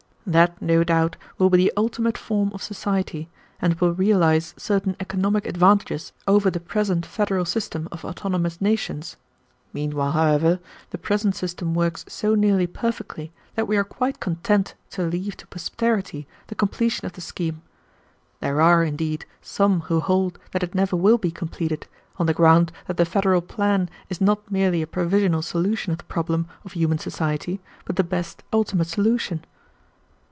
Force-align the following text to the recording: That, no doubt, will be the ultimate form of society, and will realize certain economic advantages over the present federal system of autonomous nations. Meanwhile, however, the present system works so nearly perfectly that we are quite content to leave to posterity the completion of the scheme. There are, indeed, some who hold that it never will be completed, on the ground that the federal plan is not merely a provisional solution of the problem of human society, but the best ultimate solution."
That, 0.23 0.61
no 0.61 0.83
doubt, 0.83 1.17
will 1.39 1.49
be 1.49 1.57
the 1.57 1.73
ultimate 1.75 2.15
form 2.15 2.51
of 2.53 2.61
society, 2.61 3.27
and 3.59 3.73
will 3.81 3.91
realize 3.91 4.53
certain 4.55 4.95
economic 4.99 5.47
advantages 5.47 6.13
over 6.27 6.51
the 6.51 6.59
present 6.59 7.07
federal 7.07 7.43
system 7.43 7.87
of 7.91 8.05
autonomous 8.05 8.61
nations. 8.61 9.17
Meanwhile, 9.73 10.11
however, 10.11 10.59
the 10.91 10.99
present 10.99 11.35
system 11.35 11.73
works 11.73 12.05
so 12.07 12.35
nearly 12.35 12.67
perfectly 12.67 13.33
that 13.55 13.67
we 13.67 13.75
are 13.77 13.83
quite 13.83 14.19
content 14.19 14.75
to 14.91 15.01
leave 15.01 15.35
to 15.37 15.47
posterity 15.47 16.27
the 16.47 16.55
completion 16.55 17.07
of 17.07 17.13
the 17.13 17.19
scheme. 17.21 17.63
There 18.41 18.61
are, 18.61 18.83
indeed, 18.83 19.25
some 19.41 19.81
who 19.89 20.01
hold 20.01 20.37
that 20.51 20.63
it 20.63 20.75
never 20.75 20.95
will 20.95 21.17
be 21.17 21.31
completed, 21.31 21.87
on 22.17 22.27
the 22.27 22.35
ground 22.35 22.71
that 22.85 22.97
the 22.97 23.05
federal 23.05 23.41
plan 23.41 23.89
is 24.07 24.21
not 24.21 24.51
merely 24.51 24.83
a 24.83 24.87
provisional 24.87 25.41
solution 25.41 25.91
of 25.91 25.97
the 25.97 26.03
problem 26.03 26.47
of 26.63 26.73
human 26.73 26.99
society, 26.99 27.59
but 27.85 27.95
the 27.95 28.03
best 28.03 28.43
ultimate 28.53 28.85
solution." 28.87 29.43